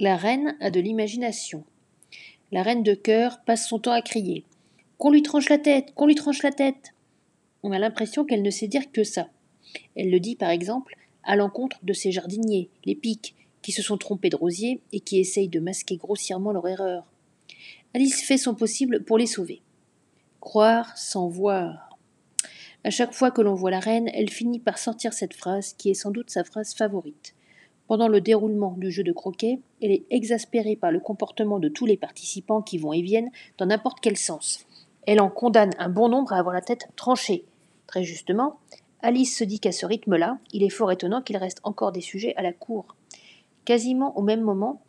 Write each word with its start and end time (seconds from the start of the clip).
La 0.00 0.16
reine 0.16 0.56
a 0.60 0.70
de 0.70 0.78
l'imagination. 0.78 1.64
La 2.52 2.62
reine 2.62 2.84
de 2.84 2.94
cœur 2.94 3.40
passe 3.44 3.68
son 3.68 3.80
temps 3.80 3.90
à 3.90 4.00
crier 4.00 4.44
Qu'on 4.96 5.10
lui 5.10 5.24
tranche 5.24 5.48
la 5.48 5.58
tête 5.58 5.92
Qu'on 5.96 6.06
lui 6.06 6.14
tranche 6.14 6.44
la 6.44 6.52
tête 6.52 6.94
On 7.64 7.72
a 7.72 7.80
l'impression 7.80 8.24
qu'elle 8.24 8.42
ne 8.42 8.50
sait 8.50 8.68
dire 8.68 8.92
que 8.92 9.02
ça. 9.02 9.28
Elle 9.96 10.10
le 10.10 10.20
dit, 10.20 10.36
par 10.36 10.50
exemple, 10.50 10.94
à 11.24 11.34
l'encontre 11.34 11.78
de 11.82 11.92
ses 11.92 12.12
jardiniers, 12.12 12.70
les 12.84 12.94
pics, 12.94 13.34
qui 13.60 13.72
se 13.72 13.82
sont 13.82 13.98
trompés 13.98 14.30
de 14.30 14.36
rosier 14.36 14.80
et 14.92 15.00
qui 15.00 15.18
essayent 15.18 15.48
de 15.48 15.58
masquer 15.58 15.96
grossièrement 15.96 16.52
leur 16.52 16.68
erreur. 16.68 17.04
Alice 17.92 18.22
fait 18.22 18.38
son 18.38 18.54
possible 18.54 19.02
pour 19.02 19.18
les 19.18 19.26
sauver. 19.26 19.62
Croire 20.38 20.96
sans 20.96 21.26
voir. 21.26 21.98
À 22.84 22.90
chaque 22.90 23.14
fois 23.14 23.32
que 23.32 23.40
l'on 23.40 23.54
voit 23.54 23.72
la 23.72 23.80
reine, 23.80 24.08
elle 24.14 24.30
finit 24.30 24.60
par 24.60 24.78
sortir 24.78 25.12
cette 25.12 25.34
phrase 25.34 25.74
qui 25.76 25.90
est 25.90 25.94
sans 25.94 26.12
doute 26.12 26.30
sa 26.30 26.44
phrase 26.44 26.72
favorite. 26.72 27.34
Pendant 27.88 28.08
le 28.08 28.20
déroulement 28.20 28.74
du 28.76 28.90
jeu 28.90 29.02
de 29.02 29.12
croquet, 29.12 29.60
elle 29.80 29.92
est 29.92 30.04
exaspérée 30.10 30.76
par 30.76 30.92
le 30.92 31.00
comportement 31.00 31.58
de 31.58 31.70
tous 31.70 31.86
les 31.86 31.96
participants 31.96 32.60
qui 32.60 32.76
vont 32.76 32.92
et 32.92 33.00
viennent 33.00 33.30
dans 33.56 33.64
n'importe 33.64 34.00
quel 34.02 34.18
sens. 34.18 34.66
Elle 35.06 35.22
en 35.22 35.30
condamne 35.30 35.72
un 35.78 35.88
bon 35.88 36.10
nombre 36.10 36.34
à 36.34 36.38
avoir 36.38 36.54
la 36.54 36.60
tête 36.60 36.90
tranchée. 36.96 37.46
Très 37.86 38.04
justement, 38.04 38.60
Alice 39.00 39.34
se 39.34 39.42
dit 39.42 39.58
qu'à 39.58 39.72
ce 39.72 39.86
rythme-là, 39.86 40.38
il 40.52 40.62
est 40.62 40.68
fort 40.68 40.92
étonnant 40.92 41.22
qu'il 41.22 41.38
reste 41.38 41.60
encore 41.62 41.92
des 41.92 42.02
sujets 42.02 42.34
à 42.36 42.42
la 42.42 42.52
cour. 42.52 42.94
Quasiment 43.64 44.16
au 44.18 44.22
même 44.22 44.42
moment, 44.42 44.82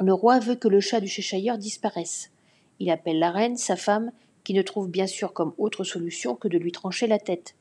le 0.00 0.12
roi 0.12 0.40
veut 0.40 0.56
que 0.56 0.66
le 0.66 0.80
chat 0.80 0.98
du 0.98 1.06
Cheshire 1.06 1.56
disparaisse. 1.56 2.32
Il 2.80 2.90
appelle 2.90 3.20
la 3.20 3.30
reine, 3.30 3.56
sa 3.56 3.76
femme, 3.76 4.10
qui 4.42 4.54
ne 4.54 4.62
trouve 4.62 4.90
bien 4.90 5.06
sûr 5.06 5.34
comme 5.34 5.54
autre 5.56 5.84
solution 5.84 6.34
que 6.34 6.48
de 6.48 6.58
lui 6.58 6.72
trancher 6.72 7.06
la 7.06 7.20
tête. 7.20 7.54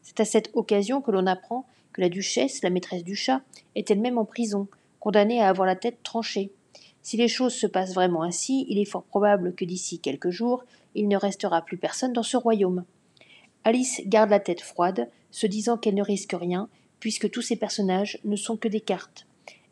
C'est 0.00 0.20
à 0.20 0.24
cette 0.24 0.50
occasion 0.54 1.02
que 1.02 1.10
l'on 1.10 1.26
apprend 1.26 1.66
que 1.94 2.02
la 2.02 2.10
duchesse, 2.10 2.62
la 2.62 2.68
maîtresse 2.68 3.04
du 3.04 3.14
chat, 3.14 3.40
est 3.74 3.90
elle-même 3.90 4.18
en 4.18 4.26
prison, 4.26 4.68
condamnée 5.00 5.40
à 5.40 5.48
avoir 5.48 5.66
la 5.66 5.76
tête 5.76 6.02
tranchée. 6.02 6.52
Si 7.00 7.16
les 7.16 7.28
choses 7.28 7.54
se 7.54 7.66
passent 7.66 7.94
vraiment 7.94 8.22
ainsi, 8.22 8.66
il 8.68 8.78
est 8.78 8.84
fort 8.84 9.04
probable 9.04 9.54
que 9.54 9.64
d'ici 9.64 10.00
quelques 10.00 10.30
jours, 10.30 10.64
il 10.94 11.08
ne 11.08 11.16
restera 11.16 11.62
plus 11.62 11.78
personne 11.78 12.12
dans 12.12 12.22
ce 12.22 12.36
royaume. 12.36 12.84
Alice 13.62 14.02
garde 14.06 14.30
la 14.30 14.40
tête 14.40 14.60
froide, 14.60 15.08
se 15.30 15.46
disant 15.46 15.78
qu'elle 15.78 15.94
ne 15.94 16.02
risque 16.02 16.34
rien, 16.38 16.68
puisque 17.00 17.30
tous 17.30 17.42
ces 17.42 17.56
personnages 17.56 18.18
ne 18.24 18.36
sont 18.36 18.56
que 18.56 18.68
des 18.68 18.80
cartes. 18.80 19.26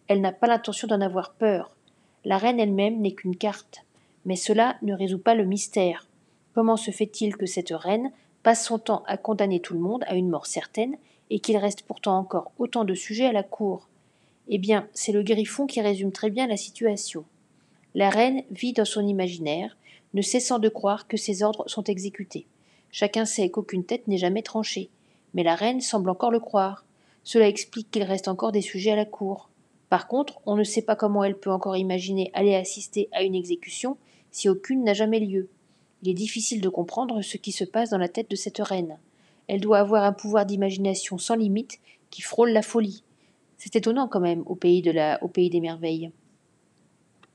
Elle 0.08 0.20
n'a 0.20 0.32
pas 0.32 0.46
l'intention 0.46 0.88
d'en 0.88 1.00
avoir 1.00 1.34
peur. 1.34 1.76
La 2.24 2.38
reine 2.38 2.60
elle-même 2.60 3.00
n'est 3.00 3.14
qu'une 3.14 3.36
carte. 3.36 3.84
Mais 4.24 4.36
cela 4.36 4.76
ne 4.82 4.94
résout 4.94 5.18
pas 5.18 5.34
le 5.34 5.44
mystère. 5.44 6.08
Comment 6.54 6.76
se 6.76 6.90
fait-il 6.90 7.36
que 7.36 7.46
cette 7.46 7.70
reine 7.70 8.12
passe 8.42 8.66
son 8.66 8.78
temps 8.78 9.02
à 9.06 9.16
condamner 9.16 9.60
tout 9.60 9.74
le 9.74 9.80
monde 9.80 10.04
à 10.06 10.14
une 10.14 10.28
mort 10.28 10.46
certaine 10.46 10.96
et 11.32 11.38
qu'il 11.38 11.56
reste 11.56 11.82
pourtant 11.82 12.18
encore 12.18 12.52
autant 12.58 12.84
de 12.84 12.92
sujets 12.92 13.24
à 13.24 13.32
la 13.32 13.42
cour. 13.42 13.88
Eh 14.48 14.58
bien, 14.58 14.86
c'est 14.92 15.12
le 15.12 15.22
griffon 15.22 15.66
qui 15.66 15.80
résume 15.80 16.12
très 16.12 16.28
bien 16.28 16.46
la 16.46 16.58
situation. 16.58 17.24
La 17.94 18.10
reine 18.10 18.42
vit 18.50 18.74
dans 18.74 18.84
son 18.84 19.06
imaginaire, 19.06 19.78
ne 20.12 20.20
cessant 20.20 20.58
de 20.58 20.68
croire 20.68 21.08
que 21.08 21.16
ses 21.16 21.42
ordres 21.42 21.66
sont 21.68 21.84
exécutés. 21.84 22.44
Chacun 22.90 23.24
sait 23.24 23.48
qu'aucune 23.48 23.84
tête 23.84 24.08
n'est 24.08 24.18
jamais 24.18 24.42
tranchée, 24.42 24.90
mais 25.32 25.42
la 25.42 25.54
reine 25.54 25.80
semble 25.80 26.10
encore 26.10 26.30
le 26.30 26.38
croire. 26.38 26.84
Cela 27.24 27.48
explique 27.48 27.90
qu'il 27.90 28.02
reste 28.02 28.28
encore 28.28 28.52
des 28.52 28.60
sujets 28.60 28.92
à 28.92 28.96
la 28.96 29.06
cour. 29.06 29.48
Par 29.88 30.08
contre, 30.08 30.38
on 30.44 30.54
ne 30.54 30.64
sait 30.64 30.82
pas 30.82 30.96
comment 30.96 31.24
elle 31.24 31.38
peut 31.38 31.50
encore 31.50 31.78
imaginer 31.78 32.30
aller 32.34 32.54
assister 32.54 33.08
à 33.12 33.22
une 33.22 33.34
exécution 33.34 33.96
si 34.32 34.50
aucune 34.50 34.84
n'a 34.84 34.92
jamais 34.92 35.20
lieu. 35.20 35.48
Il 36.02 36.10
est 36.10 36.14
difficile 36.14 36.60
de 36.60 36.68
comprendre 36.68 37.22
ce 37.22 37.38
qui 37.38 37.52
se 37.52 37.64
passe 37.64 37.88
dans 37.88 37.98
la 37.98 38.08
tête 38.08 38.30
de 38.30 38.36
cette 38.36 38.58
reine. 38.58 38.98
Elle 39.52 39.60
doit 39.60 39.80
avoir 39.80 40.04
un 40.04 40.14
pouvoir 40.14 40.46
d'imagination 40.46 41.18
sans 41.18 41.34
limite 41.34 41.78
qui 42.08 42.22
frôle 42.22 42.52
la 42.52 42.62
folie. 42.62 43.04
C'est 43.58 43.76
étonnant 43.76 44.08
quand 44.08 44.18
même 44.18 44.42
au 44.46 44.54
pays, 44.54 44.80
de 44.80 44.90
la, 44.90 45.22
au 45.22 45.28
pays 45.28 45.50
des 45.50 45.60
merveilles. 45.60 46.10